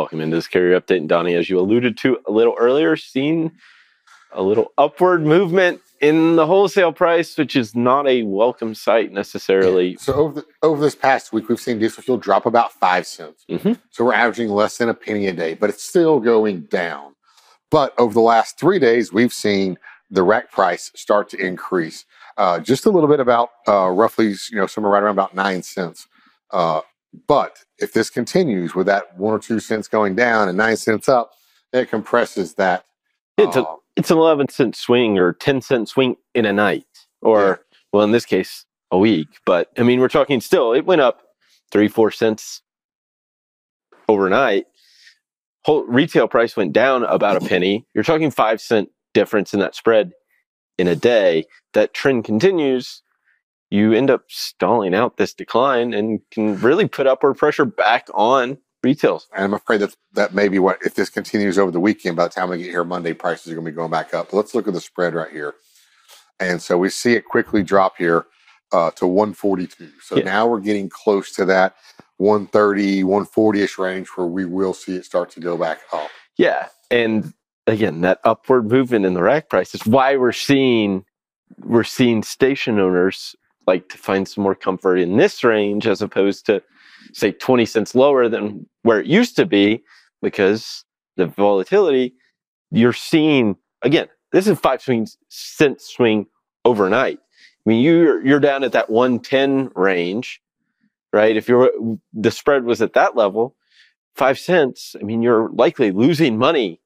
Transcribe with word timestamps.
Welcome 0.00 0.22
into 0.22 0.36
this 0.36 0.46
carrier 0.46 0.80
update. 0.80 0.96
And 0.96 1.10
Donnie, 1.10 1.34
as 1.34 1.50
you 1.50 1.60
alluded 1.60 1.98
to 1.98 2.20
a 2.26 2.32
little 2.32 2.54
earlier, 2.58 2.96
seen 2.96 3.52
a 4.32 4.42
little 4.42 4.72
upward 4.78 5.26
movement 5.26 5.82
in 6.00 6.36
the 6.36 6.46
wholesale 6.46 6.90
price, 6.90 7.36
which 7.36 7.54
is 7.54 7.74
not 7.74 8.08
a 8.08 8.22
welcome 8.22 8.74
sight 8.74 9.12
necessarily. 9.12 9.96
So 9.96 10.14
over 10.14 10.40
the, 10.40 10.46
over 10.62 10.80
this 10.80 10.94
past 10.94 11.34
week, 11.34 11.50
we've 11.50 11.60
seen 11.60 11.78
diesel 11.78 12.02
fuel 12.02 12.16
drop 12.16 12.46
about 12.46 12.72
five 12.72 13.06
cents. 13.06 13.44
Mm-hmm. 13.50 13.74
So 13.90 14.06
we're 14.06 14.14
averaging 14.14 14.48
less 14.48 14.78
than 14.78 14.88
a 14.88 14.94
penny 14.94 15.26
a 15.26 15.34
day, 15.34 15.52
but 15.52 15.68
it's 15.68 15.84
still 15.84 16.18
going 16.18 16.62
down. 16.62 17.14
But 17.70 17.92
over 17.98 18.14
the 18.14 18.20
last 18.20 18.58
three 18.58 18.78
days, 18.78 19.12
we've 19.12 19.34
seen 19.34 19.76
the 20.10 20.22
rack 20.22 20.50
price 20.50 20.90
start 20.94 21.28
to 21.28 21.36
increase 21.36 22.06
uh, 22.38 22.58
just 22.58 22.86
a 22.86 22.90
little 22.90 23.06
bit, 23.10 23.20
about 23.20 23.50
uh, 23.68 23.90
roughly, 23.90 24.28
you 24.50 24.56
know, 24.56 24.66
somewhere 24.66 24.94
right 24.94 25.02
around 25.02 25.12
about 25.12 25.34
nine 25.34 25.62
cents. 25.62 26.06
Uh, 26.50 26.80
but 27.26 27.64
if 27.78 27.92
this 27.92 28.10
continues 28.10 28.74
with 28.74 28.86
that 28.86 29.16
one 29.18 29.34
or 29.34 29.38
two 29.38 29.60
cents 29.60 29.88
going 29.88 30.14
down 30.14 30.48
and 30.48 30.56
nine 30.56 30.76
cents 30.76 31.08
up, 31.08 31.32
it 31.72 31.90
compresses 31.90 32.54
that. 32.54 32.84
It's, 33.36 33.56
a, 33.56 33.62
uh, 33.62 33.76
it's 33.96 34.10
an 34.10 34.18
11 34.18 34.48
cent 34.48 34.76
swing 34.76 35.18
or 35.18 35.32
10 35.32 35.62
cent 35.62 35.88
swing 35.88 36.16
in 36.34 36.44
a 36.44 36.52
night, 36.52 36.86
or, 37.22 37.40
Yeah. 37.40 37.56
well, 37.92 38.04
in 38.04 38.12
this 38.12 38.26
case, 38.26 38.64
a 38.90 38.98
week. 38.98 39.28
But 39.46 39.70
I 39.78 39.82
mean, 39.82 40.00
we're 40.00 40.08
talking 40.08 40.40
still, 40.40 40.72
it 40.72 40.84
went 40.84 41.00
up 41.00 41.22
three, 41.72 41.88
four 41.88 42.10
cents 42.10 42.62
overnight. 44.08 44.66
Whole 45.64 45.84
retail 45.84 46.26
price 46.28 46.56
went 46.56 46.72
down 46.72 47.04
about 47.04 47.36
a 47.36 47.46
penny. 47.46 47.86
You're 47.94 48.04
talking 48.04 48.30
five 48.30 48.60
cent 48.60 48.90
difference 49.14 49.52
in 49.52 49.60
that 49.60 49.74
spread 49.74 50.12
in 50.78 50.88
a 50.88 50.96
day. 50.96 51.44
That 51.74 51.92
trend 51.94 52.24
continues. 52.24 53.02
You 53.70 53.92
end 53.92 54.10
up 54.10 54.24
stalling 54.28 54.94
out 54.94 55.16
this 55.16 55.32
decline 55.32 55.94
and 55.94 56.20
can 56.30 56.58
really 56.60 56.88
put 56.88 57.06
upward 57.06 57.38
pressure 57.38 57.64
back 57.64 58.08
on 58.14 58.58
retail. 58.82 59.22
and 59.34 59.44
I'm 59.44 59.54
afraid 59.54 59.80
that 59.80 59.94
that 60.14 60.34
may 60.34 60.48
be 60.48 60.58
what 60.58 60.78
if 60.84 60.94
this 60.94 61.08
continues 61.10 61.58
over 61.58 61.70
the 61.70 61.80
weekend. 61.80 62.16
By 62.16 62.24
the 62.24 62.30
time 62.30 62.50
we 62.50 62.58
get 62.58 62.66
here 62.70 62.82
Monday, 62.84 63.12
prices 63.12 63.52
are 63.52 63.54
going 63.54 63.64
to 63.66 63.70
be 63.70 63.76
going 63.76 63.90
back 63.90 64.12
up. 64.14 64.30
But 64.30 64.36
let's 64.38 64.54
look 64.54 64.66
at 64.66 64.74
the 64.74 64.80
spread 64.80 65.14
right 65.14 65.30
here, 65.30 65.54
and 66.40 66.60
so 66.60 66.78
we 66.78 66.88
see 66.90 67.12
it 67.14 67.24
quickly 67.24 67.62
drop 67.62 67.96
here 67.96 68.26
uh, 68.72 68.90
to 68.92 69.06
142. 69.06 69.90
So 70.02 70.16
Yeah. 70.16 70.24
now 70.24 70.46
we're 70.48 70.60
getting 70.60 70.88
close 70.88 71.32
to 71.36 71.44
that 71.46 71.76
130, 72.16 73.04
140 73.04 73.62
ish 73.62 73.78
range 73.78 74.08
where 74.16 74.26
we 74.26 74.44
will 74.46 74.74
see 74.74 74.96
it 74.96 75.04
start 75.04 75.30
to 75.30 75.40
go 75.40 75.56
back 75.56 75.80
up. 75.92 76.08
Yeah. 76.36 76.68
And 76.90 77.32
again, 77.66 78.00
that 78.00 78.18
upward 78.24 78.70
movement 78.70 79.04
in 79.06 79.14
the 79.14 79.22
rack 79.22 79.48
price 79.48 79.74
is 79.74 79.84
why 79.86 80.16
we're 80.16 80.32
seeing 80.32 81.04
we're 81.58 81.84
seeing 81.84 82.22
station 82.22 82.78
owners 82.78 83.34
like 83.70 83.88
to 83.88 83.98
find 83.98 84.26
some 84.26 84.42
more 84.42 84.54
comfort 84.54 84.96
in 84.96 85.16
this 85.16 85.44
range 85.44 85.86
as 85.86 86.02
opposed 86.02 86.44
to 86.46 86.60
say 87.12 87.30
20 87.30 87.64
cents 87.66 87.94
lower 87.94 88.28
than 88.28 88.66
where 88.82 89.00
it 89.00 89.06
used 89.06 89.36
to 89.36 89.46
be 89.46 89.82
because 90.22 90.84
the 91.16 91.26
volatility 91.26 92.14
you're 92.70 92.92
seeing 92.92 93.56
again 93.82 94.08
this 94.32 94.46
is 94.46 94.58
five 94.58 94.80
swing 94.82 95.06
cent 95.28 95.80
swing 95.80 96.26
overnight. 96.64 97.18
I 97.18 97.64
mean 97.70 97.82
you're 97.84 98.24
you're 98.26 98.40
down 98.40 98.64
at 98.64 98.72
that 98.72 98.90
110 98.90 99.70
range 99.74 100.40
right? 101.12 101.36
If 101.36 101.48
you're 101.48 101.70
the 102.12 102.30
spread 102.30 102.64
was 102.64 102.82
at 102.82 102.94
that 102.94 103.16
level 103.16 103.56
five 104.16 104.38
cents 104.38 104.96
i 105.00 105.04
mean 105.04 105.22
you're 105.22 105.48
likely 105.50 105.92
losing 105.92 106.36
money 106.36 106.80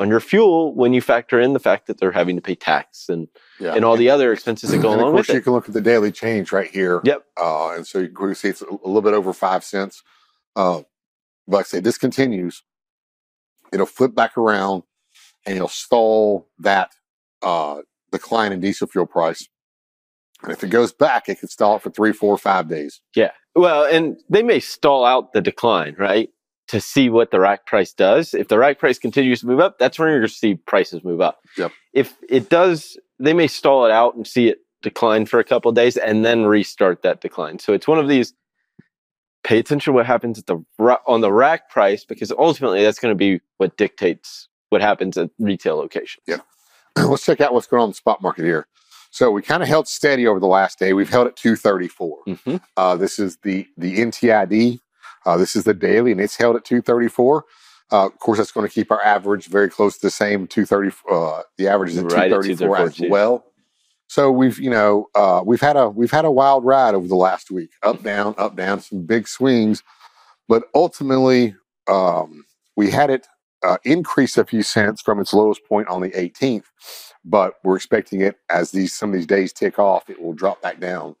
on 0.00 0.08
your 0.08 0.18
fuel 0.18 0.74
when 0.74 0.92
you 0.92 1.00
factor 1.00 1.38
in 1.38 1.52
the 1.52 1.60
fact 1.60 1.86
that 1.86 2.00
they're 2.00 2.10
having 2.10 2.34
to 2.34 2.42
pay 2.42 2.54
tax 2.56 3.08
and, 3.08 3.28
Yeah. 3.60 3.74
and 3.74 3.84
all 3.84 3.96
the 3.96 4.10
other 4.10 4.32
expenses 4.32 4.70
that 4.70 4.78
go 4.82 4.88
along 4.94 5.12
course, 5.12 5.28
with 5.28 5.34
you 5.34 5.40
it. 5.40 5.44
can 5.44 5.52
look 5.52 5.68
at 5.68 5.74
the 5.74 5.80
daily 5.80 6.10
change 6.10 6.50
right 6.52 6.70
here. 6.70 7.00
Yep. 7.04 7.24
Uh, 7.40 7.70
and 7.74 7.86
so 7.86 7.98
you 8.00 8.08
can 8.08 8.34
see 8.34 8.48
it's 8.48 8.62
a 8.62 8.66
a 8.66 8.86
little 8.86 9.02
bit 9.02 9.14
over 9.14 9.32
five 9.32 9.62
cents. 9.62 10.02
Uh, 10.56 10.82
but 11.46 11.58
like 11.58 11.66
I 11.66 11.68
say, 11.68 11.80
this 11.80 11.98
continues. 11.98 12.62
It'll 13.72 13.86
flip 13.86 14.14
back 14.14 14.36
around 14.36 14.82
and 15.46 15.54
it'll 15.56 15.68
stall 15.68 16.48
that 16.58 16.92
uh, 17.42 17.82
decline 18.10 18.52
in 18.52 18.60
diesel 18.60 18.88
fuel 18.88 19.06
price. 19.06 19.46
And 20.42 20.50
if 20.52 20.64
it 20.64 20.70
goes 20.70 20.92
back, 20.92 21.28
it 21.28 21.38
could 21.40 21.50
stall 21.50 21.76
it 21.76 21.82
for 21.82 21.90
three, 21.90 22.12
four, 22.12 22.36
five 22.38 22.68
days. 22.68 23.00
Yeah. 23.14 23.32
Well, 23.54 23.84
and 23.84 24.16
they 24.30 24.42
may 24.42 24.60
stall 24.60 25.04
out 25.04 25.32
the 25.34 25.40
decline, 25.42 25.94
right? 25.98 26.30
To 26.70 26.80
see 26.80 27.10
what 27.10 27.30
the 27.32 27.40
rack 27.40 27.66
price 27.66 27.92
does. 27.92 28.32
If 28.32 28.46
the 28.48 28.58
rack 28.58 28.78
price 28.78 28.98
continues 28.98 29.40
to 29.40 29.46
move 29.46 29.58
up, 29.58 29.78
that's 29.78 29.98
when 29.98 30.08
you're 30.08 30.20
going 30.20 30.28
to 30.28 30.34
see 30.34 30.54
prices 30.54 31.02
move 31.02 31.20
up. 31.20 31.40
Yep. 31.58 31.72
If 31.92 32.16
it 32.28 32.48
does, 32.48 32.96
they 33.18 33.32
may 33.32 33.48
stall 33.48 33.86
it 33.86 33.90
out 33.90 34.14
and 34.14 34.24
see 34.26 34.48
it 34.48 34.58
decline 34.82 35.26
for 35.26 35.40
a 35.40 35.44
couple 35.44 35.68
of 35.68 35.74
days 35.74 35.96
and 35.96 36.24
then 36.24 36.44
restart 36.44 37.02
that 37.02 37.20
decline. 37.20 37.58
So 37.58 37.72
it's 37.72 37.88
one 37.88 37.98
of 37.98 38.08
these 38.08 38.34
pay 39.42 39.58
attention 39.58 39.92
to 39.92 39.94
what 39.94 40.06
happens 40.06 40.38
at 40.38 40.46
the 40.46 40.62
on 41.06 41.20
the 41.20 41.32
rack 41.32 41.70
price 41.70 42.04
because 42.04 42.30
ultimately 42.32 42.82
that's 42.82 42.98
going 42.98 43.12
to 43.12 43.16
be 43.18 43.40
what 43.56 43.76
dictates 43.76 44.48
what 44.68 44.80
happens 44.80 45.18
at 45.18 45.30
retail 45.38 45.76
locations. 45.76 46.22
Yeah. 46.26 46.38
Let's 46.96 47.24
check 47.24 47.40
out 47.40 47.52
what's 47.52 47.66
going 47.66 47.80
on 47.80 47.86
in 47.86 47.90
the 47.90 47.96
spot 47.96 48.22
market 48.22 48.44
here. 48.44 48.66
So 49.10 49.30
we 49.30 49.42
kind 49.42 49.62
of 49.62 49.68
held 49.68 49.88
steady 49.88 50.26
over 50.26 50.38
the 50.38 50.46
last 50.46 50.78
day. 50.78 50.92
We've 50.92 51.08
held 51.08 51.26
at 51.26 51.36
234. 51.36 52.18
hmm 52.26 52.56
Uh, 52.76 52.96
this 52.96 53.18
is 53.18 53.38
the 53.42 53.66
the 53.76 53.98
NTID. 53.98 54.80
Uh, 55.26 55.36
this 55.36 55.54
is 55.54 55.64
the 55.64 55.74
daily, 55.74 56.12
and 56.12 56.20
it's 56.20 56.36
held 56.36 56.56
at 56.56 56.64
234. 56.64 57.44
Uh, 57.92 58.06
of 58.06 58.18
course, 58.20 58.38
that's 58.38 58.52
going 58.52 58.66
to 58.66 58.72
keep 58.72 58.90
our 58.90 59.02
average 59.02 59.46
very 59.46 59.68
close 59.68 59.96
to 59.96 60.06
the 60.06 60.10
same 60.10 60.46
230. 60.46 60.96
Uh, 61.10 61.42
the 61.58 61.68
average 61.68 61.90
is 61.90 61.98
at 61.98 62.04
Right 62.04 62.32
at 62.32 62.42
234 62.42 62.76
as 62.76 62.94
234 62.94 63.06
too. 63.06 63.10
well. 63.10 63.44
So 64.08 64.32
we've 64.32 64.58
you 64.58 64.70
know 64.70 65.08
uh, 65.14 65.42
we've 65.44 65.60
had 65.60 65.76
a 65.76 65.88
we've 65.88 66.10
had 66.10 66.24
a 66.24 66.30
wild 66.30 66.64
ride 66.64 66.94
over 66.94 67.06
the 67.06 67.14
last 67.14 67.50
week, 67.50 67.70
up 67.82 68.02
down, 68.02 68.34
up 68.38 68.56
down, 68.56 68.80
some 68.80 69.06
big 69.06 69.28
swings, 69.28 69.84
but 70.48 70.64
ultimately 70.74 71.54
um, 71.86 72.44
we 72.76 72.90
had 72.90 73.10
it 73.10 73.28
uh, 73.62 73.76
increase 73.84 74.36
a 74.36 74.44
few 74.44 74.62
cents 74.64 75.00
from 75.00 75.20
its 75.20 75.32
lowest 75.32 75.64
point 75.64 75.86
on 75.88 76.00
the 76.00 76.10
18th. 76.10 76.64
But 77.24 77.54
we're 77.62 77.76
expecting 77.76 78.20
it 78.20 78.36
as 78.48 78.72
these 78.72 78.94
some 78.96 79.10
of 79.10 79.14
these 79.14 79.26
days 79.26 79.52
tick 79.52 79.78
off, 79.78 80.10
it 80.10 80.20
will 80.20 80.32
drop 80.32 80.60
back 80.60 80.80
down. 80.80 81.14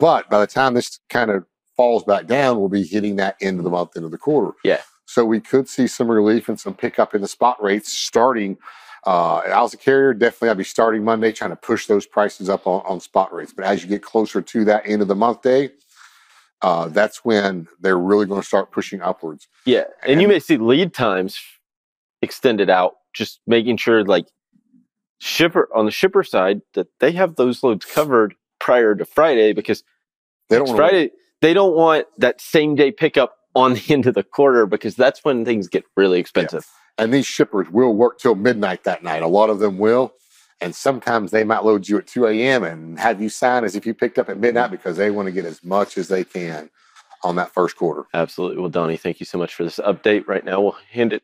But 0.00 0.28
by 0.28 0.40
the 0.40 0.46
time 0.46 0.74
this 0.74 0.98
kind 1.10 1.30
of 1.30 1.44
falls 1.78 2.02
back 2.02 2.26
down, 2.26 2.58
we'll 2.58 2.68
be 2.68 2.82
hitting 2.82 3.16
that 3.16 3.36
end 3.40 3.58
of 3.58 3.64
the 3.64 3.70
month, 3.70 3.96
end 3.96 4.04
of 4.04 4.10
the 4.10 4.18
quarter. 4.18 4.52
Yeah. 4.64 4.82
So 5.06 5.24
we 5.24 5.40
could 5.40 5.68
see 5.68 5.86
some 5.86 6.10
relief 6.10 6.50
and 6.50 6.60
some 6.60 6.74
pickup 6.74 7.14
in 7.14 7.22
the 7.22 7.28
spot 7.28 7.62
rates 7.62 7.90
starting. 7.90 8.58
Uh, 9.06 9.36
I 9.36 9.62
was 9.62 9.72
a 9.72 9.78
carrier, 9.78 10.12
definitely 10.12 10.50
I'd 10.50 10.58
be 10.58 10.64
starting 10.64 11.04
Monday 11.04 11.32
trying 11.32 11.50
to 11.50 11.56
push 11.56 11.86
those 11.86 12.04
prices 12.04 12.50
up 12.50 12.66
on, 12.66 12.82
on 12.84 13.00
spot 13.00 13.32
rates. 13.32 13.54
But 13.54 13.64
as 13.64 13.82
you 13.82 13.88
get 13.88 14.02
closer 14.02 14.42
to 14.42 14.64
that 14.66 14.82
end 14.86 15.00
of 15.02 15.08
the 15.08 15.14
month 15.14 15.42
day, 15.42 15.70
uh, 16.62 16.88
that's 16.88 17.24
when 17.24 17.68
they're 17.80 17.96
really 17.96 18.26
going 18.26 18.40
to 18.40 18.46
start 18.46 18.72
pushing 18.72 19.00
upwards. 19.00 19.46
Yeah, 19.64 19.84
and, 20.04 20.20
you 20.20 20.26
may 20.26 20.40
see 20.40 20.58
lead 20.58 20.92
times 20.92 21.40
extended 22.20 22.68
out, 22.68 22.96
just 23.14 23.40
making 23.46 23.76
sure 23.76 24.04
like 24.04 24.26
shipper 25.20 25.68
on 25.72 25.84
the 25.84 25.92
shipper 25.92 26.24
side 26.24 26.60
that 26.74 26.88
they 26.98 27.12
have 27.12 27.36
those 27.36 27.62
loads 27.62 27.86
covered 27.86 28.34
prior 28.58 28.96
to 28.96 29.04
Friday 29.04 29.52
because 29.52 29.84
They 30.50 30.58
don't 30.58 30.74
Friday 30.74 31.12
they 31.40 31.54
don't 31.54 31.74
want 31.74 32.06
that 32.18 32.40
same 32.40 32.74
day 32.74 32.90
pickup 32.90 33.36
on 33.54 33.74
the 33.74 33.82
end 33.88 34.06
of 34.06 34.14
the 34.14 34.22
quarter 34.22 34.66
because 34.66 34.96
that's 34.96 35.24
when 35.24 35.44
things 35.44 35.68
get 35.68 35.84
really 35.96 36.20
expensive. 36.20 36.66
And 36.96 37.14
these 37.14 37.26
shippers 37.26 37.68
will 37.70 37.94
work 37.94 38.18
till 38.18 38.34
midnight 38.34 38.84
that 38.84 39.02
night. 39.02 39.22
A 39.22 39.28
lot 39.28 39.50
of 39.50 39.60
them 39.60 39.78
will. 39.78 40.12
And 40.60 40.74
sometimes 40.74 41.30
they 41.30 41.44
might 41.44 41.64
load 41.64 41.88
you 41.88 41.98
at 41.98 42.08
2 42.08 42.26
a.m. 42.26 42.64
and 42.64 42.98
have 42.98 43.22
you 43.22 43.28
sign 43.28 43.62
as 43.62 43.76
if 43.76 43.86
you 43.86 43.94
picked 43.94 44.18
up 44.18 44.28
at 44.28 44.40
midnight 44.40 44.72
because 44.72 44.96
they 44.96 45.10
want 45.10 45.26
to 45.26 45.32
get 45.32 45.44
as 45.44 45.62
much 45.62 45.96
as 45.96 46.08
they 46.08 46.24
can 46.24 46.68
on 47.22 47.36
that 47.36 47.52
first 47.52 47.76
quarter. 47.76 48.04
Absolutely. 48.12 48.58
Well, 48.60 48.68
Donnie, 48.68 48.96
thank 48.96 49.20
you 49.20 49.26
so 49.26 49.38
much 49.38 49.54
for 49.54 49.62
this 49.62 49.78
update. 49.78 50.26
Right 50.26 50.44
now, 50.44 50.60
we'll 50.60 50.76
hand 50.90 51.12
it. 51.12 51.22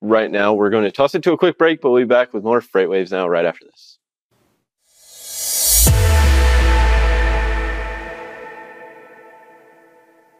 Right 0.00 0.30
now, 0.30 0.54
we're 0.54 0.70
going 0.70 0.84
to 0.84 0.92
toss 0.92 1.14
it 1.16 1.22
to 1.24 1.32
a 1.32 1.38
quick 1.38 1.58
break, 1.58 1.80
but 1.80 1.90
we'll 1.90 2.02
be 2.02 2.06
back 2.06 2.32
with 2.32 2.44
more 2.44 2.60
FreightWaves 2.60 3.10
now 3.10 3.28
right 3.28 3.44
after 3.44 3.64
this. 3.64 3.98